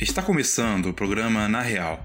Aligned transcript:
Está 0.00 0.22
começando 0.22 0.86
o 0.86 0.94
programa 0.94 1.46
Na 1.46 1.60
Real. 1.60 2.02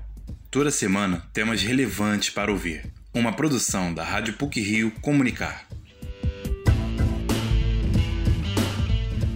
Toda 0.52 0.70
semana 0.70 1.24
temas 1.32 1.62
relevantes 1.62 2.30
para 2.30 2.52
ouvir. 2.52 2.92
Uma 3.14 3.32
produção 3.32 3.94
da 3.94 4.04
Rádio 4.04 4.34
PUC 4.34 4.60
Rio 4.60 4.92
Comunicar. 5.00 5.66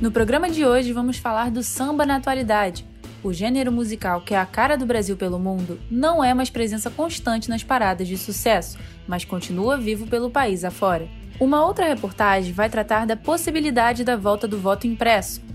No 0.02 0.12
programa 0.12 0.50
de 0.50 0.66
hoje 0.66 0.92
vamos 0.92 1.16
falar 1.18 1.50
do 1.50 1.64
samba 1.64 2.06
na 2.06 2.18
atualidade. 2.18 2.86
O 3.24 3.32
gênero 3.32 3.72
musical 3.72 4.20
que 4.20 4.34
é 4.34 4.38
a 4.38 4.46
cara 4.46 4.76
do 4.76 4.86
Brasil 4.86 5.16
pelo 5.16 5.40
mundo 5.40 5.80
não 5.90 6.22
é 6.22 6.34
mais 6.34 6.50
presença 6.50 6.90
constante 6.90 7.48
nas 7.48 7.64
paradas 7.64 8.10
de 8.10 8.18
sucesso, 8.18 8.78
mas 9.08 9.24
continua 9.24 9.78
vivo 9.78 10.06
pelo 10.06 10.30
país 10.30 10.66
afora. 10.66 11.08
Uma 11.40 11.66
outra 11.66 11.88
reportagem 11.88 12.52
vai 12.52 12.70
tratar 12.70 13.06
da 13.06 13.16
possibilidade 13.16 14.04
da 14.04 14.18
volta 14.18 14.46
do 14.46 14.60
voto 14.60 14.86
impresso. 14.86 15.48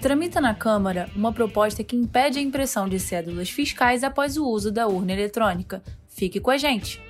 Tramita 0.00 0.40
na 0.40 0.54
Câmara 0.54 1.10
uma 1.16 1.32
proposta 1.32 1.82
que 1.82 1.96
impede 1.96 2.38
a 2.38 2.42
impressão 2.42 2.88
de 2.88 3.00
cédulas 3.00 3.50
fiscais 3.50 4.04
após 4.04 4.36
o 4.36 4.46
uso 4.46 4.70
da 4.70 4.86
urna 4.86 5.12
eletrônica. 5.12 5.82
Fique 6.06 6.38
com 6.38 6.52
a 6.52 6.56
gente! 6.56 7.02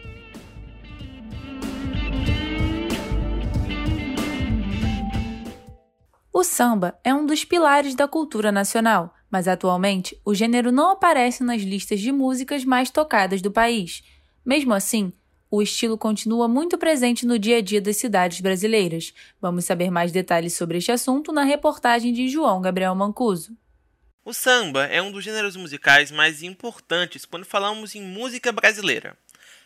O 6.32 6.42
samba 6.42 6.98
é 7.04 7.12
um 7.12 7.26
dos 7.26 7.44
pilares 7.44 7.94
da 7.94 8.08
cultura 8.08 8.50
nacional, 8.50 9.12
mas 9.30 9.46
atualmente 9.46 10.18
o 10.24 10.34
gênero 10.34 10.72
não 10.72 10.92
aparece 10.92 11.44
nas 11.44 11.60
listas 11.60 12.00
de 12.00 12.10
músicas 12.10 12.64
mais 12.64 12.90
tocadas 12.90 13.42
do 13.42 13.50
país. 13.50 14.02
Mesmo 14.46 14.72
assim, 14.72 15.12
o 15.50 15.62
estilo 15.62 15.96
continua 15.96 16.46
muito 16.46 16.76
presente 16.76 17.24
no 17.24 17.38
dia 17.38 17.58
a 17.58 17.60
dia 17.60 17.80
das 17.80 17.96
cidades 17.96 18.40
brasileiras. 18.40 19.14
Vamos 19.40 19.64
saber 19.64 19.90
mais 19.90 20.12
detalhes 20.12 20.54
sobre 20.54 20.78
este 20.78 20.92
assunto 20.92 21.32
na 21.32 21.42
reportagem 21.42 22.12
de 22.12 22.28
João 22.28 22.60
Gabriel 22.60 22.94
Mancuso. 22.94 23.56
O 24.24 24.34
samba 24.34 24.84
é 24.84 25.00
um 25.00 25.10
dos 25.10 25.24
gêneros 25.24 25.56
musicais 25.56 26.10
mais 26.10 26.42
importantes 26.42 27.24
quando 27.24 27.46
falamos 27.46 27.94
em 27.94 28.02
música 28.02 28.52
brasileira. 28.52 29.16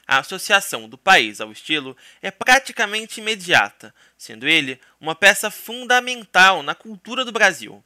A 0.06 0.18
associação 0.18 0.88
do 0.88 0.96
país 0.96 1.40
ao 1.40 1.50
estilo 1.50 1.96
é 2.20 2.30
praticamente 2.30 3.20
imediata, 3.20 3.92
sendo 4.16 4.46
ele 4.46 4.78
uma 5.00 5.16
peça 5.16 5.50
fundamental 5.50 6.62
na 6.62 6.74
cultura 6.74 7.24
do 7.24 7.32
Brasil. 7.32 7.82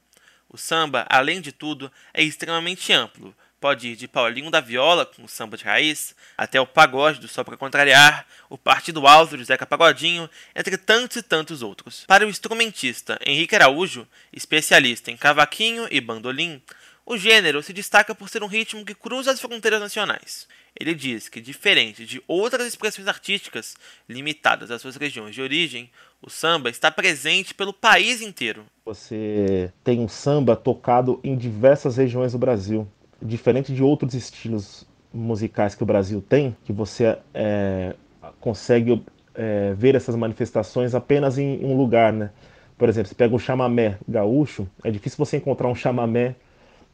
O 0.49 0.57
samba, 0.57 1.05
além 1.09 1.41
de 1.41 1.51
tudo, 1.51 1.91
é 2.13 2.23
extremamente 2.23 2.93
amplo, 2.93 3.35
Pode 3.59 3.87
ir 3.87 3.95
de 3.95 4.07
Paulinho 4.07 4.51
da 4.51 4.61
Viola, 4.61 5.03
com 5.03 5.23
o 5.23 5.27
samba 5.27 5.57
de 5.57 5.63
raiz, 5.63 6.15
até 6.37 6.61
o 6.61 6.67
pagode 6.67 7.19
do 7.19 7.27
Só 7.27 7.43
Pra 7.43 7.57
Contrariar, 7.57 8.27
o 8.51 8.57
Partido 8.57 9.07
Alto 9.07 9.35
de 9.35 9.43
Zeca 9.43 9.65
Pagodinho, 9.65 10.29
entre 10.55 10.77
tantos 10.77 11.17
e 11.17 11.23
tantos 11.23 11.63
outros. 11.63 12.05
Para 12.05 12.23
o 12.23 12.29
instrumentista 12.29 13.19
Henrique 13.25 13.55
Araújo, 13.55 14.07
especialista 14.31 15.09
em 15.09 15.17
cavaquinho 15.17 15.87
e 15.89 15.99
bandolim, 15.99 16.61
o 17.03 17.17
gênero 17.17 17.63
se 17.63 17.73
destaca 17.73 18.13
por 18.13 18.29
ser 18.29 18.43
um 18.43 18.47
ritmo 18.47 18.85
que 18.85 18.93
cruza 18.93 19.31
as 19.31 19.41
fronteiras 19.41 19.79
nacionais. 19.79 20.47
Ele 20.79 20.93
diz 20.93 21.27
que, 21.27 21.41
diferente 21.41 22.05
de 22.05 22.21
outras 22.27 22.67
expressões 22.67 23.07
artísticas 23.07 23.75
limitadas 24.07 24.69
às 24.69 24.83
suas 24.83 24.97
regiões 24.97 25.33
de 25.33 25.41
origem, 25.41 25.89
o 26.21 26.29
samba 26.29 26.69
está 26.69 26.91
presente 26.91 27.55
pelo 27.55 27.73
país 27.73 28.21
inteiro. 28.21 28.67
Você 28.85 29.73
tem 29.83 29.99
um 29.99 30.07
samba 30.07 30.55
tocado 30.55 31.19
em 31.23 31.35
diversas 31.35 31.97
regiões 31.97 32.33
do 32.33 32.37
Brasil 32.37 32.87
diferente 33.21 33.73
de 33.73 33.83
outros 33.83 34.13
estilos 34.13 34.85
musicais 35.13 35.75
que 35.75 35.83
o 35.83 35.85
Brasil 35.85 36.21
tem, 36.21 36.55
que 36.63 36.71
você 36.71 37.17
é, 37.33 37.95
consegue 38.39 39.03
é, 39.33 39.73
ver 39.73 39.95
essas 39.95 40.15
manifestações 40.15 40.93
apenas 40.93 41.37
em 41.37 41.63
um 41.63 41.75
lugar, 41.75 42.13
né? 42.13 42.29
Por 42.77 42.89
exemplo, 42.89 43.09
você 43.09 43.15
pega 43.15 43.35
o 43.35 43.39
chamamé 43.39 43.97
gaúcho, 44.07 44.67
é 44.83 44.91
difícil 44.91 45.17
você 45.17 45.37
encontrar 45.37 45.67
um 45.67 45.75
chamamé 45.75 46.35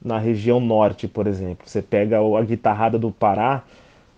na 0.04 0.18
região 0.18 0.60
norte, 0.60 1.08
por 1.08 1.28
exemplo. 1.28 1.68
Você 1.68 1.82
pega 1.82 2.20
a 2.20 2.42
guitarrada 2.44 2.98
do 2.98 3.12
Pará, 3.12 3.64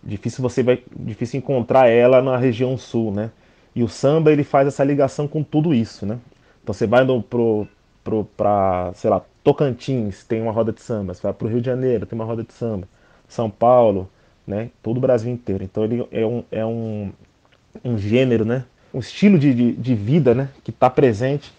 difícil 0.03 0.41
você 0.41 0.61
vai 0.61 0.83
difícil 0.95 1.39
encontrar 1.39 1.87
ela 1.87 2.21
na 2.21 2.37
região 2.37 2.77
sul, 2.77 3.11
né? 3.11 3.31
E 3.75 3.83
o 3.83 3.87
samba 3.89 4.31
ele 4.31 4.43
faz 4.43 4.67
essa 4.67 4.83
ligação 4.83 5.27
com 5.27 5.43
tudo 5.43 5.73
isso, 5.73 6.05
né? 6.05 6.19
Então 6.63 6.73
você 6.73 6.87
vai 6.87 7.03
no, 7.03 7.21
pro, 7.21 7.67
pro, 8.03 8.25
pra, 8.37 8.91
sei 8.95 9.09
lá, 9.09 9.23
Tocantins 9.45 10.23
tem 10.23 10.41
uma 10.41 10.51
roda 10.51 10.73
de 10.73 10.81
samba, 10.81 11.13
você 11.13 11.21
vai 11.21 11.31
para 11.31 11.45
o 11.45 11.49
Rio 11.51 11.61
de 11.61 11.67
Janeiro 11.67 12.07
tem 12.07 12.17
uma 12.17 12.25
roda 12.25 12.43
de 12.43 12.51
samba, 12.51 12.89
São 13.27 13.47
Paulo, 13.47 14.11
né, 14.45 14.71
todo 14.81 14.97
o 14.97 14.99
Brasil 14.99 15.31
inteiro. 15.31 15.63
Então 15.63 15.83
ele 15.83 16.07
é 16.11 16.25
um, 16.25 16.43
é 16.49 16.65
um, 16.65 17.13
um 17.83 17.95
gênero, 17.95 18.43
né, 18.43 18.65
um 18.91 18.99
estilo 18.99 19.37
de, 19.37 19.53
de, 19.53 19.71
de 19.73 19.93
vida 19.93 20.33
né, 20.33 20.49
que 20.63 20.71
está 20.71 20.89
presente 20.89 21.53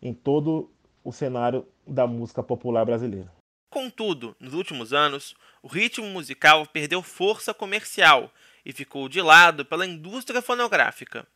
em 0.00 0.14
todo 0.14 0.70
o 1.02 1.10
cenário 1.10 1.66
da 1.84 2.06
música 2.06 2.40
popular 2.40 2.84
brasileira. 2.84 3.28
Contudo, 3.68 4.36
nos 4.38 4.54
últimos 4.54 4.92
anos, 4.92 5.34
o 5.60 5.66
ritmo 5.66 6.06
musical 6.06 6.64
perdeu 6.66 7.02
força 7.02 7.52
comercial 7.52 8.30
e 8.64 8.72
ficou 8.72 9.08
de 9.08 9.20
lado 9.20 9.64
pela 9.64 9.84
indústria 9.84 10.40
fonográfica. 10.40 11.26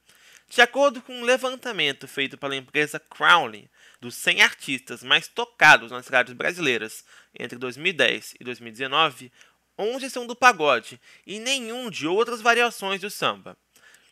De 0.49 0.63
acordo 0.63 1.03
com 1.03 1.13
um 1.13 1.25
levantamento 1.25 2.07
feito 2.07 2.39
pela 2.39 2.55
empresa 2.55 3.01
Crowley, 3.01 3.69
dos 4.01 4.15
100 4.15 4.43
artistas 4.43 5.03
mais 5.03 5.29
tocados 5.29 5.91
nas 5.91 6.09
rádios 6.09 6.37
brasileiras 6.37 7.05
entre 7.39 7.59
2010 7.59 8.35
e 8.41 8.45
2019, 8.45 9.33
11 9.79 10.11
são 10.11 10.27
do 10.27 10.35
pagode 10.35 11.01
e 11.27 11.39
nenhum 11.39 11.91
de 11.91 12.07
outras 12.07 12.41
variações 12.41 13.01
do 13.01 13.11
samba. 13.11 13.57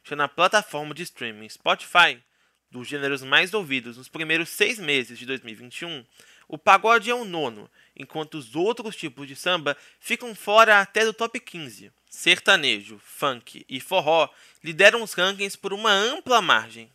Já 0.05 0.15
na 0.15 0.29
plataforma 0.29 0.95
de 0.95 1.03
streaming 1.03 1.49
Spotify, 1.49 2.23
dos 2.71 2.87
gêneros 2.87 3.23
mais 3.23 3.55
ouvidos 3.55 3.97
nos 3.97 4.09
primeiros 4.09 4.49
seis 4.49 4.79
meses 4.79 5.19
de 5.19 5.27
2021, 5.27 6.05
o 6.49 6.57
pagode 6.57 7.11
é 7.11 7.15
o 7.15 7.25
nono, 7.25 7.69
enquanto 7.97 8.35
os 8.35 8.55
outros 8.55 8.95
tipos 8.95 9.27
de 9.27 9.35
samba 9.35 9.77
ficam 9.99 10.35
fora 10.35 10.81
até 10.81 11.05
do 11.05 11.13
top 11.13 11.41
15. 11.41 11.91
Sertanejo, 12.09 13.01
funk 13.05 13.65
e 13.69 13.81
forró 13.81 14.29
lideram 14.63 15.03
os 15.03 15.13
rankings 15.13 15.59
por 15.59 15.73
uma 15.73 15.91
ampla 15.91 16.41
margem. 16.41 16.91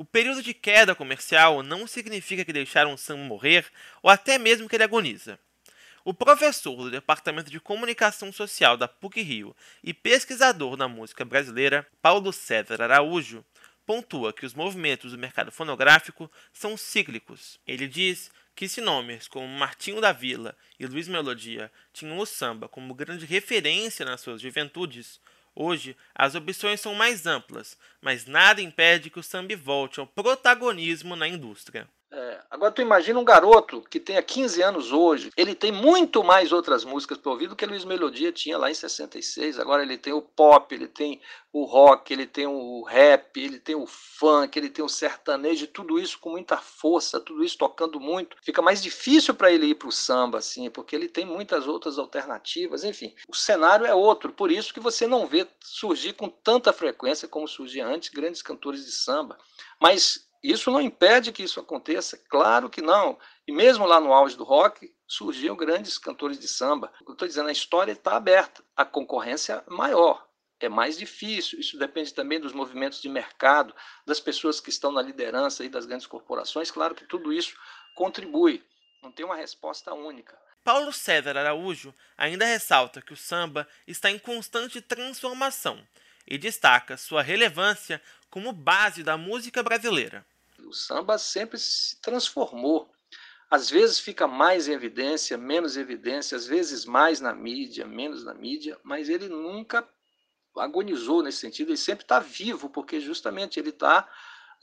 O 0.00 0.04
período 0.06 0.42
de 0.42 0.54
queda 0.54 0.94
comercial 0.94 1.62
não 1.62 1.86
significa 1.86 2.42
que 2.42 2.54
deixaram 2.54 2.94
o 2.94 2.96
samba 2.96 3.22
morrer 3.22 3.66
ou 4.02 4.08
até 4.08 4.38
mesmo 4.38 4.66
que 4.66 4.74
ele 4.74 4.82
agoniza. 4.82 5.38
O 6.02 6.14
professor 6.14 6.74
do 6.74 6.90
Departamento 6.90 7.50
de 7.50 7.60
Comunicação 7.60 8.32
Social 8.32 8.78
da 8.78 8.88
PUC 8.88 9.20
Rio 9.20 9.54
e 9.84 9.92
pesquisador 9.92 10.74
da 10.74 10.88
música 10.88 11.22
brasileira, 11.22 11.86
Paulo 12.00 12.32
César 12.32 12.80
Araújo, 12.80 13.44
pontua 13.84 14.32
que 14.32 14.46
os 14.46 14.54
movimentos 14.54 15.12
do 15.12 15.18
mercado 15.18 15.52
fonográfico 15.52 16.32
são 16.50 16.78
cíclicos. 16.78 17.60
Ele 17.66 17.86
diz 17.86 18.30
que 18.56 18.70
se 18.70 18.80
nomes 18.80 19.28
como 19.28 19.46
Martinho 19.46 20.00
da 20.00 20.12
Vila 20.12 20.56
e 20.78 20.86
Luiz 20.86 21.08
Melodia 21.08 21.70
tinham 21.92 22.16
o 22.16 22.24
samba 22.24 22.70
como 22.70 22.94
grande 22.94 23.26
referência 23.26 24.06
nas 24.06 24.22
suas 24.22 24.40
juventudes, 24.40 25.20
Hoje, 25.54 25.96
as 26.14 26.34
opções 26.34 26.80
são 26.80 26.94
mais 26.94 27.26
amplas, 27.26 27.76
mas 28.00 28.26
nada 28.26 28.62
impede 28.62 29.10
que 29.10 29.18
o 29.18 29.22
samba 29.22 29.56
volte 29.56 30.00
ao 30.00 30.06
protagonismo 30.06 31.16
na 31.16 31.26
indústria. 31.28 31.88
É, 32.12 32.40
agora 32.50 32.72
tu 32.72 32.82
imagina 32.82 33.20
um 33.20 33.24
garoto 33.24 33.82
que 33.82 34.00
tenha 34.00 34.20
15 34.20 34.60
anos 34.62 34.90
hoje, 34.90 35.30
ele 35.36 35.54
tem 35.54 35.70
muito 35.70 36.24
mais 36.24 36.50
outras 36.50 36.84
músicas 36.84 37.16
para 37.16 37.30
ouvir 37.30 37.46
do 37.46 37.54
que 37.54 37.64
Luiz 37.64 37.84
Melodia 37.84 38.32
tinha 38.32 38.58
lá 38.58 38.68
em 38.68 38.74
66. 38.74 39.60
Agora 39.60 39.84
ele 39.84 39.96
tem 39.96 40.12
o 40.12 40.20
pop, 40.20 40.74
ele 40.74 40.88
tem 40.88 41.20
o 41.52 41.64
rock, 41.64 42.12
ele 42.12 42.26
tem 42.26 42.48
o 42.48 42.82
rap, 42.82 43.38
ele 43.40 43.60
tem 43.60 43.76
o 43.76 43.86
funk, 43.86 44.58
ele 44.58 44.68
tem 44.68 44.84
o 44.84 44.88
sertanejo, 44.88 45.68
tudo 45.68 46.00
isso 46.00 46.18
com 46.18 46.30
muita 46.30 46.56
força, 46.56 47.20
tudo 47.20 47.44
isso 47.44 47.56
tocando 47.56 48.00
muito. 48.00 48.36
Fica 48.42 48.60
mais 48.60 48.82
difícil 48.82 49.32
para 49.32 49.52
ele 49.52 49.66
ir 49.66 49.76
para 49.76 49.88
o 49.88 49.92
samba, 49.92 50.38
assim, 50.38 50.68
porque 50.68 50.96
ele 50.96 51.08
tem 51.08 51.24
muitas 51.24 51.68
outras 51.68 51.96
alternativas. 51.96 52.82
Enfim, 52.82 53.14
o 53.28 53.36
cenário 53.36 53.86
é 53.86 53.94
outro, 53.94 54.32
por 54.32 54.50
isso 54.50 54.74
que 54.74 54.80
você 54.80 55.06
não 55.06 55.28
vê 55.28 55.46
surgir 55.60 56.14
com 56.14 56.28
tanta 56.28 56.72
frequência 56.72 57.28
como 57.28 57.46
surgia 57.46 57.86
antes 57.86 58.08
grandes 58.08 58.42
cantores 58.42 58.84
de 58.84 58.90
samba. 58.90 59.38
Mas 59.80 60.28
isso 60.42 60.70
não 60.70 60.80
impede 60.80 61.32
que 61.32 61.42
isso 61.42 61.60
aconteça, 61.60 62.16
claro 62.28 62.70
que 62.70 62.80
não. 62.80 63.18
E 63.46 63.52
mesmo 63.52 63.84
lá 63.84 64.00
no 64.00 64.12
auge 64.12 64.36
do 64.36 64.44
rock, 64.44 64.90
surgiam 65.06 65.56
grandes 65.56 65.98
cantores 65.98 66.38
de 66.38 66.48
samba. 66.48 66.92
Eu 67.06 67.12
estou 67.12 67.28
dizendo, 67.28 67.48
a 67.48 67.52
história 67.52 67.92
está 67.92 68.16
aberta, 68.16 68.64
a 68.74 68.84
concorrência 68.84 69.62
é 69.66 69.70
maior, 69.70 70.26
é 70.58 70.68
mais 70.68 70.96
difícil. 70.96 71.60
Isso 71.60 71.78
depende 71.78 72.14
também 72.14 72.40
dos 72.40 72.52
movimentos 72.52 73.02
de 73.02 73.08
mercado, 73.08 73.74
das 74.06 74.20
pessoas 74.20 74.60
que 74.60 74.70
estão 74.70 74.90
na 74.90 75.02
liderança 75.02 75.64
e 75.64 75.68
das 75.68 75.84
grandes 75.84 76.06
corporações. 76.06 76.70
Claro 76.70 76.94
que 76.94 77.06
tudo 77.06 77.32
isso 77.32 77.54
contribui. 77.94 78.64
Não 79.02 79.12
tem 79.12 79.26
uma 79.26 79.36
resposta 79.36 79.92
única. 79.92 80.38
Paulo 80.62 80.92
César 80.92 81.36
Araújo 81.36 81.94
ainda 82.16 82.44
ressalta 82.44 83.00
que 83.02 83.12
o 83.12 83.16
samba 83.16 83.66
está 83.86 84.10
em 84.10 84.18
constante 84.18 84.80
transformação 84.80 85.82
e 86.26 86.38
destaca 86.38 86.96
sua 86.96 87.22
relevância 87.22 88.00
como 88.30 88.52
base 88.52 89.02
da 89.02 89.16
música 89.16 89.62
brasileira. 89.62 90.24
O 90.66 90.72
samba 90.72 91.18
sempre 91.18 91.58
se 91.58 92.00
transformou. 92.00 92.90
Às 93.50 93.68
vezes 93.68 93.98
fica 93.98 94.26
mais 94.26 94.68
em 94.68 94.72
evidência, 94.72 95.36
menos 95.36 95.76
evidência, 95.76 96.36
às 96.36 96.46
vezes 96.46 96.84
mais 96.84 97.20
na 97.20 97.34
mídia, 97.34 97.86
menos 97.86 98.24
na 98.24 98.32
mídia, 98.32 98.78
mas 98.84 99.08
ele 99.08 99.28
nunca 99.28 99.88
agonizou 100.56 101.22
nesse 101.22 101.38
sentido, 101.38 101.70
ele 101.70 101.76
sempre 101.76 102.04
está 102.04 102.20
vivo, 102.20 102.70
porque 102.70 103.00
justamente 103.00 103.58
ele 103.58 103.70
está. 103.70 104.08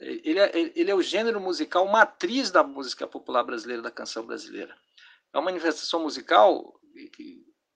Ele 0.00 0.38
é, 0.38 0.50
ele 0.76 0.90
é 0.90 0.94
o 0.94 1.02
gênero 1.02 1.40
musical 1.40 1.86
matriz 1.88 2.50
da 2.50 2.62
música 2.62 3.06
popular 3.06 3.42
brasileira, 3.42 3.82
da 3.82 3.90
canção 3.90 4.24
brasileira. 4.24 4.76
É 5.32 5.38
uma 5.38 5.44
manifestação 5.44 6.00
musical 6.00 6.80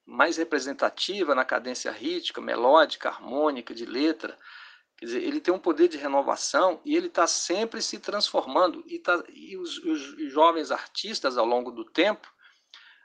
mais 0.06 0.36
representativa 0.36 1.34
na 1.34 1.44
cadência 1.44 1.90
rítmica, 1.90 2.40
melódica, 2.40 3.08
harmônica, 3.08 3.74
de 3.74 3.84
letra. 3.84 4.38
Quer 5.02 5.06
dizer, 5.06 5.24
ele 5.24 5.40
tem 5.40 5.52
um 5.52 5.58
poder 5.58 5.88
de 5.88 5.98
renovação 5.98 6.80
e 6.84 6.94
ele 6.94 7.08
está 7.08 7.26
sempre 7.26 7.82
se 7.82 7.98
transformando. 7.98 8.84
E, 8.86 9.00
tá, 9.00 9.20
e 9.30 9.56
os, 9.56 9.78
os, 9.78 10.32
jovens 10.32 10.70
artistas, 10.70 11.36
ao 11.36 11.44
longo 11.44 11.72
do 11.72 11.84
tempo, 11.84 12.32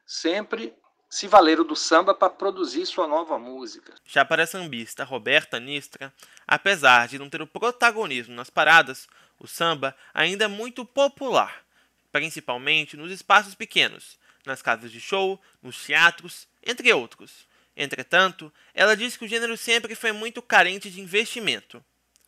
sempre 0.05 0.75
se 1.09 1.27
valeram 1.27 1.63
do 1.63 1.75
samba 1.75 2.13
para 2.13 2.29
produzir 2.29 2.85
sua 2.85 3.07
nova 3.07 3.39
música. 3.39 3.95
Já 4.05 4.23
para 4.23 4.43
a 4.43 4.45
sambista 4.45 5.03
Roberta 5.03 5.59
Nistra, 5.59 6.13
apesar 6.47 7.07
de 7.07 7.17
não 7.17 7.31
ter 7.31 7.41
o 7.41 7.47
protagonismo 7.47 8.35
nas 8.35 8.51
paradas, 8.51 9.07
o 9.39 9.47
samba 9.47 9.97
ainda 10.13 10.45
é 10.45 10.47
muito 10.47 10.85
popular, 10.85 11.65
principalmente 12.11 12.95
nos 12.95 13.11
espaços 13.11 13.55
pequenos, 13.55 14.19
nas 14.45 14.61
casas 14.61 14.91
de 14.91 15.01
show, 15.01 15.41
nos 15.63 15.83
teatros, 15.83 16.47
entre 16.63 16.93
outros. 16.93 17.47
Entretanto, 17.77 18.51
ela 18.73 18.97
diz 18.97 19.15
que 19.15 19.23
o 19.23 19.27
gênero 19.27 19.55
sempre 19.55 19.93
foi 19.93 20.11
muito 20.11 20.41
carente 20.41 20.89
de 20.89 20.99
investimento. 20.99 21.83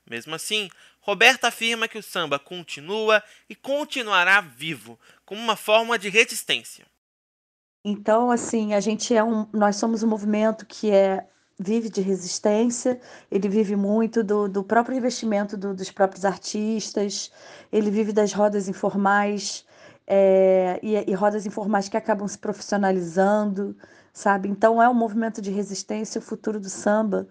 Mesmo 0.08 0.36
assim, 0.36 0.70
Roberta 1.02 1.48
afirma 1.48 1.88
que 1.88 1.98
o 1.98 2.04
samba 2.04 2.38
continua 2.38 3.24
e 3.50 3.56
continuará 3.56 4.42
vivo, 4.42 5.00
como 5.26 5.42
uma 5.42 5.56
forma 5.56 5.98
de 5.98 6.08
resistência. 6.08 6.86
Então, 7.84 8.30
assim, 8.30 8.76
a 8.76 8.80
gente 8.80 9.16
é 9.16 9.24
um, 9.24 9.48
nós 9.52 9.78
somos 9.78 10.04
um 10.04 10.08
movimento 10.08 10.68
que 10.68 10.92
é 10.92 11.26
vive 11.58 11.90
de 11.90 12.00
resistência, 12.00 13.02
ele 13.32 13.50
vive 13.50 13.76
muito 13.76 14.24
do, 14.24 14.48
do 14.48 14.64
próprio 14.64 14.96
investimento 14.96 15.58
do, 15.58 15.74
dos 15.74 15.92
próprios 15.92 16.24
artistas, 16.26 17.32
ele 17.72 17.90
vive 17.90 18.14
das 18.14 18.32
rodas 18.32 18.70
informais 18.70 19.66
é, 20.08 20.80
e, 20.82 21.12
e 21.12 21.14
rodas 21.14 21.46
informais 21.46 21.90
que 21.90 21.98
acabam 21.98 22.28
se 22.28 22.38
profissionalizando, 22.38 23.76
sabe? 24.14 24.50
Então 24.50 24.82
é 24.82 24.90
um 24.90 24.94
movimento 24.94 25.42
de 25.42 25.52
resistência. 25.52 26.20
O 26.20 26.22
futuro 26.22 26.60
do 26.60 26.70
samba 26.70 27.28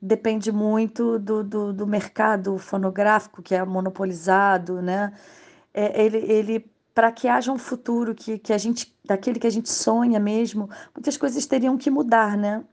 depende 0.00 0.52
muito 0.52 1.18
do, 1.18 1.42
do, 1.42 1.72
do 1.72 1.86
mercado 1.86 2.58
fonográfico 2.58 3.42
que 3.42 3.54
é 3.54 3.64
monopolizado, 3.64 4.80
né? 4.82 5.12
É, 5.74 6.04
ele, 6.04 6.18
ele 6.18 6.70
para 6.94 7.12
que 7.12 7.28
haja 7.28 7.52
um 7.52 7.58
futuro 7.58 8.14
que, 8.14 8.38
que 8.38 8.52
a 8.52 8.58
gente 8.58 8.92
daquele 9.04 9.38
que 9.38 9.46
a 9.46 9.50
gente 9.50 9.70
sonha 9.70 10.18
mesmo, 10.18 10.68
muitas 10.94 11.16
coisas 11.16 11.46
teriam 11.46 11.78
que 11.78 11.90
mudar, 11.90 12.36
né? 12.36 12.64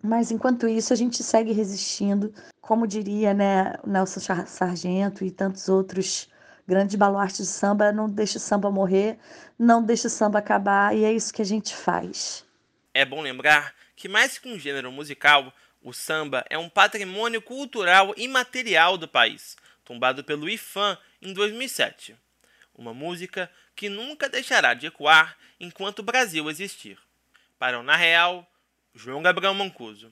Mas 0.00 0.30
enquanto 0.30 0.68
isso, 0.68 0.92
a 0.92 0.96
gente 0.96 1.22
segue 1.22 1.52
resistindo, 1.52 2.32
como 2.60 2.86
diria 2.86 3.34
né, 3.34 3.74
Nelson 3.84 4.20
Sargento 4.46 5.24
e 5.24 5.32
tantos 5.32 5.68
outros 5.68 6.30
grandes 6.66 6.94
baluartes 6.94 7.38
de 7.38 7.52
samba, 7.52 7.92
não 7.92 8.08
deixa 8.08 8.38
o 8.38 8.40
samba 8.40 8.70
morrer, 8.70 9.18
não 9.58 9.82
deixa 9.82 10.06
o 10.06 10.10
samba 10.10 10.38
acabar, 10.38 10.94
e 10.96 11.04
é 11.04 11.12
isso 11.12 11.34
que 11.34 11.42
a 11.42 11.44
gente 11.44 11.74
faz. 11.74 12.45
É 12.98 13.04
bom 13.04 13.20
lembrar 13.20 13.74
que 13.94 14.08
mais 14.08 14.38
que 14.38 14.48
um 14.48 14.58
gênero 14.58 14.90
musical, 14.90 15.52
o 15.82 15.92
samba 15.92 16.42
é 16.48 16.56
um 16.56 16.66
patrimônio 16.66 17.42
cultural 17.42 18.14
imaterial 18.16 18.96
do 18.96 19.06
país, 19.06 19.54
tombado 19.84 20.24
pelo 20.24 20.48
IFAM 20.48 20.96
em 21.20 21.34
2007. 21.34 22.16
Uma 22.74 22.94
música 22.94 23.50
que 23.74 23.90
nunca 23.90 24.30
deixará 24.30 24.72
de 24.72 24.86
ecoar 24.86 25.36
enquanto 25.60 25.98
o 25.98 26.02
Brasil 26.02 26.48
existir. 26.48 26.98
Para 27.58 27.78
o 27.78 27.82
Na 27.82 27.96
Real, 27.96 28.50
João 28.94 29.22
Gabriel 29.22 29.52
Mancuso. 29.52 30.10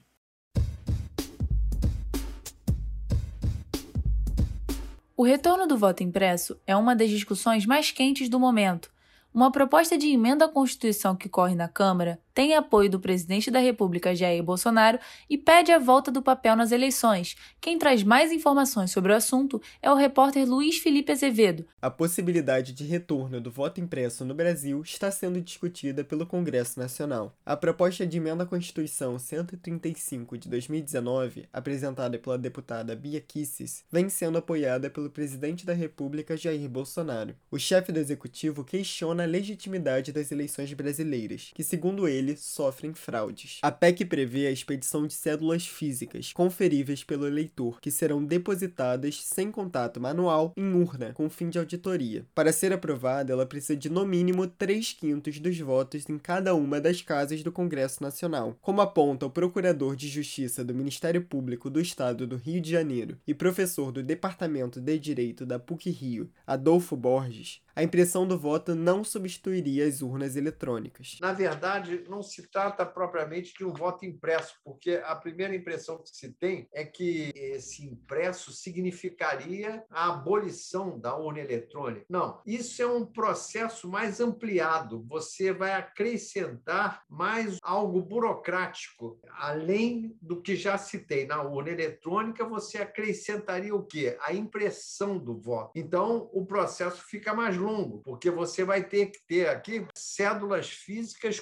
O 5.17 5.23
retorno 5.23 5.65
do 5.65 5.75
voto 5.75 6.03
impresso 6.03 6.61
é 6.67 6.75
uma 6.75 6.95
das 6.95 7.09
discussões 7.09 7.65
mais 7.65 7.89
quentes 7.89 8.29
do 8.29 8.39
momento. 8.39 8.91
Uma 9.33 9.51
proposta 9.51 9.97
de 9.97 10.09
emenda 10.09 10.45
à 10.45 10.47
Constituição 10.47 11.15
que 11.15 11.27
corre 11.27 11.55
na 11.55 11.67
Câmara 11.67 12.23
tem 12.35 12.53
apoio 12.53 12.89
do 12.89 12.99
presidente 12.99 13.49
da 13.49 13.59
República 13.59 14.13
Jair 14.13 14.43
Bolsonaro 14.43 14.99
e 15.29 15.37
pede 15.37 15.71
a 15.71 15.79
volta 15.79 16.11
do 16.11 16.21
papel 16.21 16.53
nas 16.57 16.73
eleições. 16.73 17.37
Quem 17.61 17.79
traz 17.79 18.03
mais 18.03 18.29
informações 18.29 18.91
sobre 18.91 19.13
o 19.13 19.15
assunto 19.15 19.61
é 19.81 19.89
o 19.89 19.95
repórter 19.95 20.45
Luiz 20.45 20.77
Felipe 20.77 21.13
Azevedo. 21.13 21.65
A 21.81 21.89
possibilidade 21.89 22.73
de 22.73 22.83
retorno 22.83 23.39
do 23.39 23.49
voto 23.49 23.79
impresso 23.79 24.25
no 24.25 24.35
Brasil 24.35 24.81
está 24.81 25.09
sendo 25.09 25.39
discutida 25.39 26.03
pelo 26.03 26.25
Congresso 26.25 26.77
Nacional. 26.77 27.33
A 27.45 27.55
proposta 27.55 28.05
de 28.05 28.17
emenda 28.17 28.43
à 28.43 28.45
Constituição 28.45 29.17
135 29.17 30.37
de 30.37 30.49
2019, 30.49 31.47
apresentada 31.53 32.19
pela 32.19 32.37
deputada 32.37 32.97
Bia 32.97 33.21
Kisses, 33.21 33.85
vem 33.89 34.09
sendo 34.09 34.37
apoiada 34.37 34.89
pelo 34.89 35.09
presidente 35.09 35.65
da 35.65 35.73
República 35.73 36.35
Jair 36.35 36.67
Bolsonaro. 36.67 37.33
O 37.49 37.57
chefe 37.57 37.93
do 37.93 37.99
executivo 37.99 38.65
questiona 38.65 39.23
a 39.23 39.25
legitimidade 39.25 40.11
das 40.11 40.33
eleições 40.33 40.73
brasileiras, 40.73 41.51
que, 41.55 41.63
segundo 41.63 42.09
ele, 42.09 42.24
dele 42.25 42.35
sofrem 42.35 42.93
fraudes. 42.93 43.59
A 43.61 43.71
PEC 43.71 44.03
prevê 44.05 44.47
a 44.47 44.51
expedição 44.51 45.05
de 45.05 45.13
cédulas 45.13 45.67
físicas, 45.67 46.33
conferíveis 46.33 47.03
pelo 47.03 47.27
eleitor, 47.27 47.79
que 47.79 47.91
serão 47.91 48.23
depositadas 48.23 49.23
sem 49.23 49.51
contato 49.51 50.01
manual 50.01 50.53
em 50.57 50.73
urna, 50.73 51.13
com 51.13 51.29
fim 51.29 51.49
de 51.49 51.59
auditoria. 51.59 52.25
Para 52.33 52.51
ser 52.51 52.73
aprovada, 52.73 53.31
ela 53.31 53.45
precisa 53.45 53.77
de 53.77 53.89
no 53.89 54.05
mínimo 54.05 54.47
3 54.47 54.93
quintos 54.93 55.39
dos 55.39 55.57
votos 55.59 56.09
em 56.09 56.17
cada 56.17 56.55
uma 56.55 56.81
das 56.81 57.01
casas 57.01 57.43
do 57.43 57.51
Congresso 57.51 58.01
Nacional. 58.01 58.57
Como 58.61 58.81
aponta 58.81 59.25
o 59.25 59.29
Procurador 59.29 59.95
de 59.95 60.07
Justiça 60.07 60.63
do 60.63 60.73
Ministério 60.73 61.21
Público 61.21 61.69
do 61.69 61.79
Estado 61.79 62.25
do 62.25 62.37
Rio 62.37 62.59
de 62.59 62.71
Janeiro 62.71 63.17
e 63.27 63.33
professor 63.33 63.91
do 63.91 64.01
Departamento 64.01 64.81
de 64.81 64.97
Direito 64.97 65.45
da 65.45 65.59
PUC-Rio, 65.59 66.29
Adolfo 66.47 66.95
Borges, 66.95 67.61
a 67.75 67.83
impressão 67.83 68.25
do 68.25 68.39
voto 68.39 68.73
não 68.73 69.03
substituiria 69.03 69.85
as 69.85 70.01
urnas 70.01 70.37
eletrônicas. 70.37 71.17
Na 71.19 71.33
verdade, 71.33 72.05
não 72.15 72.23
se 72.23 72.49
trata 72.49 72.85
propriamente 72.85 73.53
de 73.53 73.65
um 73.65 73.73
voto 73.73 74.05
impresso, 74.05 74.55
porque 74.63 75.01
a 75.03 75.15
primeira 75.15 75.53
impressão 75.53 76.01
que 76.01 76.09
se 76.09 76.31
tem 76.31 76.67
é 76.71 76.85
que 76.85 77.31
esse 77.35 77.85
impresso 77.85 78.53
significaria 78.53 79.83
a 79.89 80.13
abolição 80.13 80.97
da 80.97 81.15
urna 81.15 81.41
eletrônica. 81.41 82.05
Não, 82.09 82.41
isso 82.45 82.81
é 82.81 82.87
um 82.87 83.05
processo 83.05 83.89
mais 83.89 84.21
ampliado. 84.21 85.05
Você 85.09 85.51
vai 85.51 85.73
acrescentar 85.73 87.03
mais 87.09 87.57
algo 87.61 88.01
burocrático, 88.01 89.19
além 89.31 90.17
do 90.21 90.41
que 90.41 90.55
já 90.55 90.77
citei 90.77 91.25
na 91.25 91.41
urna 91.43 91.71
eletrônica, 91.71 92.47
você 92.47 92.77
acrescentaria 92.77 93.75
o 93.75 93.83
quê? 93.83 94.17
A 94.21 94.33
impressão 94.33 95.17
do 95.17 95.35
voto. 95.35 95.71
Então, 95.75 96.29
o 96.31 96.45
processo 96.45 97.03
fica 97.03 97.33
mais 97.33 97.57
longo, 97.57 98.01
porque 98.03 98.31
você 98.31 98.63
vai 98.63 98.83
ter 98.83 99.07
que 99.07 99.19
ter 99.27 99.49
aqui 99.49 99.85
cédulas 99.93 100.69
físicas 100.69 101.39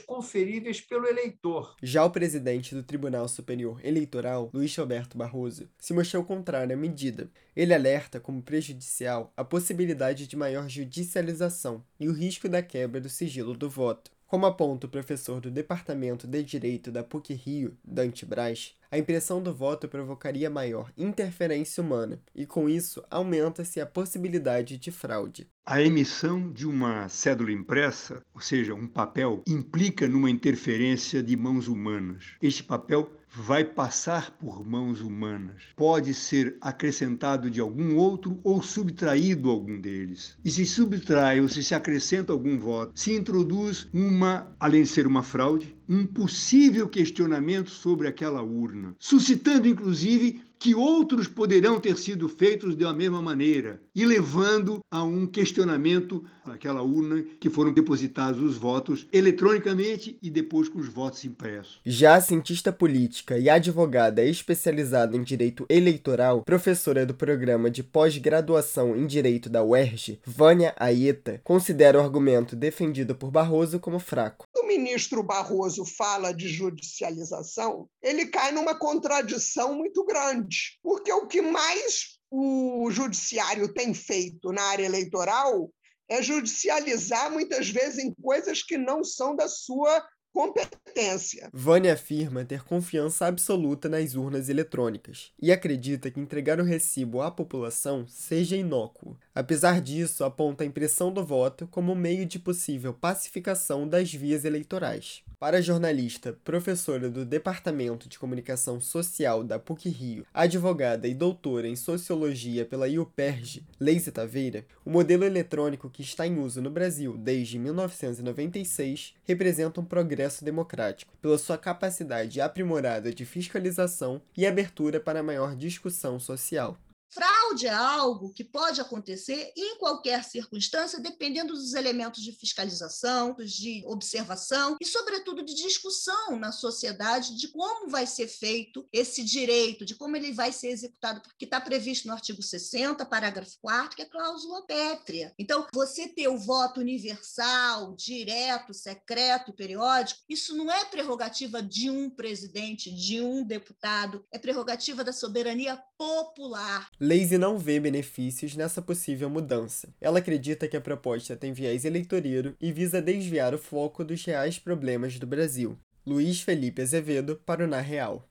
pelo 0.87 1.05
eleitor. 1.05 1.75
Já 1.83 2.05
o 2.05 2.09
presidente 2.09 2.73
do 2.73 2.83
Tribunal 2.83 3.27
Superior 3.27 3.79
Eleitoral, 3.83 4.49
Luiz 4.53 4.75
Roberto 4.77 5.17
Barroso, 5.17 5.69
se 5.77 5.93
mostrou 5.93 6.23
contrário 6.23 6.73
à 6.73 6.77
medida. 6.77 7.29
Ele 7.55 7.73
alerta 7.73 8.19
como 8.19 8.41
prejudicial 8.41 9.33
a 9.35 9.43
possibilidade 9.43 10.25
de 10.25 10.35
maior 10.37 10.69
judicialização 10.69 11.83
e 11.99 12.07
o 12.07 12.13
risco 12.13 12.47
da 12.47 12.61
quebra 12.61 13.01
do 13.01 13.09
sigilo 13.09 13.55
do 13.55 13.69
voto. 13.69 14.12
Como 14.27 14.45
aponta 14.45 14.87
o 14.87 14.89
professor 14.89 15.39
do 15.39 15.51
Departamento 15.51 16.25
de 16.25 16.43
Direito 16.43 16.91
da 16.91 17.03
PUC-Rio, 17.03 17.77
Dante 17.83 18.25
Braz, 18.25 18.75
a 18.89 18.97
impressão 18.97 19.41
do 19.41 19.53
voto 19.53 19.87
provocaria 19.87 20.49
maior 20.49 20.91
interferência 20.97 21.83
humana 21.83 22.21
e, 22.35 22.45
com 22.45 22.69
isso, 22.69 23.03
aumenta-se 23.09 23.81
a 23.81 23.85
possibilidade 23.85 24.77
de 24.77 24.91
fraude. 24.91 25.47
A 25.65 25.81
emissão 25.81 26.51
de 26.51 26.67
uma 26.67 27.07
cédula 27.09 27.51
impressa, 27.51 28.21
ou 28.33 28.41
seja, 28.41 28.73
um 28.73 28.87
papel, 28.87 29.41
implica 29.47 30.07
numa 30.07 30.29
interferência 30.29 31.23
de 31.23 31.35
mãos 31.35 31.67
humanas. 31.67 32.35
Este 32.41 32.63
papel 32.63 33.09
vai 33.35 33.63
passar 33.63 34.31
por 34.31 34.65
mãos 34.65 35.01
humanas. 35.01 35.63
Pode 35.75 36.13
ser 36.13 36.55
acrescentado 36.61 37.49
de 37.49 37.59
algum 37.59 37.95
outro 37.95 38.39
ou 38.43 38.61
subtraído 38.61 39.49
algum 39.49 39.79
deles. 39.79 40.37
E 40.45 40.51
se 40.51 40.65
subtrai 40.65 41.41
ou 41.41 41.49
se 41.49 41.63
se 41.63 41.73
acrescenta 41.73 42.31
algum 42.31 42.59
voto, 42.59 42.91
se 42.95 43.13
introduz 43.13 43.87
uma, 43.93 44.55
além 44.59 44.83
de 44.83 44.89
ser 44.89 45.07
uma 45.07 45.23
fraude, 45.23 45.75
um 45.89 46.05
possível 46.05 46.87
questionamento 46.87 47.69
sobre 47.69 48.07
aquela 48.07 48.41
urna, 48.41 48.95
suscitando 48.99 49.67
inclusive 49.67 50.41
que 50.63 50.73
outros 50.73 51.27
poderão 51.27 51.77
ter 51.77 51.97
sido 51.97 52.29
feitos 52.29 52.73
da 52.73 52.93
mesma 52.93 53.21
maneira 53.21 53.81
e 53.93 54.05
levando 54.05 54.79
a 54.89 55.03
um 55.03 55.27
questionamento 55.27 56.23
daquela 56.45 56.81
urna 56.81 57.23
que 57.39 57.49
foram 57.49 57.73
depositados 57.73 58.41
os 58.41 58.57
votos 58.57 59.07
eletronicamente 59.11 60.17
e 60.21 60.29
depois 60.29 60.69
com 60.69 60.79
os 60.79 60.87
votos 60.87 61.23
impressos. 61.25 61.79
Já 61.85 62.15
a 62.15 62.21
cientista 62.21 62.71
política 62.71 63.37
e 63.37 63.49
advogada 63.49 64.23
especializada 64.23 65.15
em 65.15 65.23
direito 65.23 65.65
eleitoral, 65.69 66.43
professora 66.43 67.05
do 67.05 67.13
programa 67.13 67.69
de 67.69 67.83
pós-graduação 67.83 68.95
em 68.95 69.05
direito 69.05 69.49
da 69.49 69.63
UERJ, 69.63 70.19
Vânia 70.25 70.73
Aieta, 70.77 71.41
considera 71.43 71.99
o 71.99 72.03
argumento 72.03 72.55
defendido 72.55 73.15
por 73.15 73.31
Barroso 73.31 73.79
como 73.79 73.99
fraco. 73.99 74.45
O 74.55 74.67
ministro 74.67 75.23
Barroso 75.23 75.85
fala 75.85 76.33
de 76.33 76.47
judicialização, 76.47 77.87
ele 78.01 78.27
cai 78.27 78.51
numa 78.51 78.75
contradição 78.75 79.75
muito 79.75 80.05
grande 80.05 80.79
porque 80.81 81.11
o 81.11 81.27
que 81.27 81.41
mais 81.41 82.19
o 82.31 82.89
judiciário 82.89 83.71
tem 83.71 83.93
feito 83.93 84.51
na 84.51 84.63
área 84.63 84.85
eleitoral 84.85 85.69
é 86.13 86.21
judicializar 86.21 87.31
muitas 87.31 87.69
vezes 87.69 87.99
em 87.99 88.13
coisas 88.13 88.61
que 88.61 88.77
não 88.77 89.03
são 89.03 89.35
da 89.35 89.47
sua 89.47 90.07
competência. 90.33 91.47
Vânia 91.53 91.93
afirma 91.93 92.43
ter 92.43 92.63
confiança 92.63 93.27
absoluta 93.27 93.87
nas 93.87 94.15
urnas 94.15 94.49
eletrônicas 94.49 95.31
e 95.39 95.51
acredita 95.51 96.09
que 96.09 96.19
entregar 96.19 96.59
o 96.59 96.63
recibo 96.63 97.21
à 97.21 97.29
população 97.29 98.05
seja 98.07 98.57
inócuo. 98.57 99.15
Apesar 99.35 99.79
disso, 99.79 100.23
aponta 100.23 100.63
a 100.63 100.67
impressão 100.67 101.13
do 101.13 101.23
voto 101.23 101.67
como 101.67 101.93
meio 101.93 102.25
de 102.25 102.39
possível 102.39 102.93
pacificação 102.93 103.87
das 103.87 104.11
vias 104.11 104.43
eleitorais. 104.43 105.23
Para 105.43 105.57
a 105.57 105.61
jornalista, 105.61 106.39
professora 106.45 107.09
do 107.09 107.25
Departamento 107.25 108.07
de 108.07 108.17
Comunicação 108.17 108.79
Social 108.79 109.43
da 109.43 109.59
PUC-Rio, 109.59 110.25
advogada 110.33 111.05
e 111.05 111.13
doutora 111.13 111.67
em 111.67 111.75
Sociologia 111.75 112.63
pela 112.63 112.87
IUPERJ, 112.87 113.61
Leise 113.77 114.09
Taveira, 114.09 114.65
o 114.85 114.89
modelo 114.89 115.25
eletrônico 115.25 115.89
que 115.89 116.01
está 116.01 116.25
em 116.25 116.39
uso 116.39 116.61
no 116.61 116.69
Brasil 116.69 117.17
desde 117.17 117.59
1996 117.59 119.15
representa 119.25 119.81
um 119.81 119.85
progresso 119.85 120.22
democrático, 120.43 121.17
pela 121.21 121.37
sua 121.37 121.57
capacidade 121.57 122.39
aprimorada 122.39 123.13
de 123.13 123.25
fiscalização 123.25 124.21
e 124.37 124.45
abertura 124.45 124.99
para 124.99 125.23
maior 125.23 125.55
discussão 125.55 126.19
social. 126.19 126.77
Fraude 127.13 127.67
é 127.67 127.73
algo 127.73 128.33
que 128.33 128.43
pode 128.43 128.81
acontecer 128.81 129.53
em 129.55 129.77
qualquer 129.77 130.23
circunstância, 130.23 130.99
dependendo 130.99 131.53
dos 131.53 131.75
elementos 131.75 132.23
de 132.23 132.31
fiscalização, 132.31 133.35
de 133.35 133.83
observação 133.85 134.77
e, 134.81 134.85
sobretudo, 134.85 135.43
de 135.43 135.53
discussão 135.53 136.39
na 136.39 136.51
sociedade 136.51 137.37
de 137.37 137.49
como 137.49 137.89
vai 137.89 138.07
ser 138.07 138.27
feito 138.27 138.87
esse 138.91 139.23
direito, 139.23 139.85
de 139.85 139.93
como 139.93 140.15
ele 140.15 140.31
vai 140.31 140.51
ser 140.51 140.69
executado, 140.69 141.21
porque 141.21 141.45
está 141.45 141.61
previsto 141.61 142.07
no 142.07 142.13
artigo 142.13 142.41
60, 142.41 143.05
parágrafo 143.05 143.57
4, 143.61 143.95
que 143.95 144.01
é 144.01 144.05
cláusula 144.05 144.65
pétrea. 144.65 145.33
Então, 145.37 145.67
você 145.71 146.07
ter 146.07 146.27
o 146.27 146.37
voto 146.37 146.79
universal, 146.79 147.95
direto, 147.95 148.73
secreto 148.73 149.53
periódico, 149.53 150.21
isso 150.27 150.55
não 150.55 150.71
é 150.71 150.83
prerrogativa 150.85 151.61
de 151.61 151.91
um 151.91 152.09
presidente, 152.09 152.91
de 152.91 153.21
um 153.21 153.43
deputado, 153.43 154.25
é 154.31 154.39
prerrogativa 154.39 155.03
da 155.03 155.13
soberania 155.13 155.79
popular. 155.97 156.89
Lazy 157.05 157.37
não 157.37 157.57
vê 157.57 157.81
benefícios 157.81 158.55
nessa 158.55 158.81
possível 158.81 159.29
mudança. 159.29 159.89
Ela 159.99 160.19
acredita 160.19 160.69
que 160.69 160.77
a 160.77 160.79
proposta 160.79 161.35
tem 161.35 161.51
viés 161.51 161.83
eleitoreiro 161.83 162.55
e 162.61 162.71
visa 162.71 163.01
desviar 163.01 163.53
o 163.53 163.57
foco 163.57 164.05
dos 164.05 164.23
reais 164.23 164.57
problemas 164.57 165.19
do 165.19 165.27
Brasil. 165.27 165.77
Luiz 166.07 166.39
Felipe 166.39 166.81
Azevedo 166.81 167.41
para 167.45 167.65
o 167.65 167.67
Na 167.67 167.81
Real. 167.81 168.25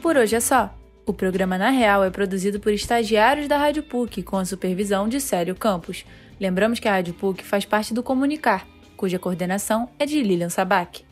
Por 0.00 0.16
hoje 0.16 0.34
é 0.34 0.40
só. 0.40 0.74
O 1.04 1.12
programa 1.12 1.58
Na 1.58 1.68
Real 1.68 2.02
é 2.02 2.08
produzido 2.08 2.58
por 2.58 2.72
estagiários 2.72 3.48
da 3.48 3.58
Rádio 3.58 3.82
PUC, 3.82 4.22
com 4.22 4.38
a 4.38 4.46
supervisão 4.46 5.10
de 5.10 5.20
Célio 5.20 5.54
Campos. 5.54 6.06
Lembramos 6.40 6.80
que 6.80 6.88
a 6.88 6.92
Rádio 6.92 7.12
PUC 7.12 7.44
faz 7.44 7.66
parte 7.66 7.92
do 7.92 8.02
Comunicar, 8.02 8.66
cuja 8.96 9.18
coordenação 9.18 9.90
é 9.98 10.06
de 10.06 10.22
Lilian 10.22 10.48
Sabac. 10.48 11.04